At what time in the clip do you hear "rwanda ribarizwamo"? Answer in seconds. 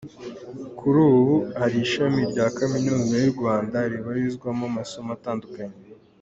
3.35-4.63